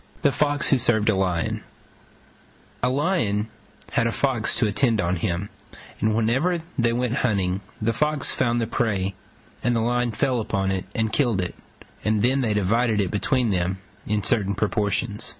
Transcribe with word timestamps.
THE 0.23 0.31
FOX 0.31 0.69
WHO 0.69 0.79
SERVED 0.79 1.09
A 1.09 1.15
LION 1.15 1.63
A 2.81 2.89
Lion 2.89 3.49
had 3.91 4.07
a 4.07 4.11
Fox 4.11 4.55
to 4.55 4.65
attend 4.65 4.99
on 4.99 5.17
him, 5.17 5.49
and 5.99 6.15
whenever 6.15 6.63
they 6.75 6.91
went 6.91 7.17
hunting 7.17 7.61
the 7.79 7.93
Fox 7.93 8.31
found 8.31 8.59
the 8.59 8.65
prey 8.65 9.13
and 9.63 9.75
the 9.75 9.79
Lion 9.79 10.11
fell 10.11 10.39
upon 10.39 10.71
it 10.71 10.85
and 10.95 11.13
killed 11.13 11.39
it, 11.39 11.53
and 12.03 12.23
then 12.23 12.41
they 12.41 12.55
divided 12.55 12.99
it 12.99 13.11
between 13.11 13.51
them 13.51 13.77
in 14.07 14.23
certain 14.23 14.55
proportions. 14.55 15.29